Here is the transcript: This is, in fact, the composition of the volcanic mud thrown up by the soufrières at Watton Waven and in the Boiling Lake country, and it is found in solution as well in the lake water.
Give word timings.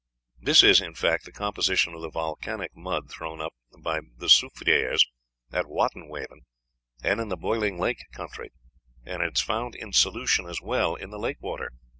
This 0.41 0.63
is, 0.63 0.81
in 0.81 0.95
fact, 0.95 1.25
the 1.25 1.31
composition 1.31 1.93
of 1.93 2.01
the 2.01 2.09
volcanic 2.09 2.75
mud 2.75 3.07
thrown 3.11 3.39
up 3.39 3.53
by 3.83 3.99
the 4.17 4.25
soufrières 4.25 5.01
at 5.51 5.67
Watton 5.67 6.09
Waven 6.09 6.41
and 7.03 7.21
in 7.21 7.29
the 7.29 7.37
Boiling 7.37 7.77
Lake 7.77 8.07
country, 8.11 8.49
and 9.05 9.21
it 9.21 9.37
is 9.37 9.43
found 9.43 9.75
in 9.75 9.93
solution 9.93 10.47
as 10.47 10.59
well 10.59 10.95
in 10.95 11.11
the 11.11 11.19
lake 11.19 11.37
water. 11.39 11.69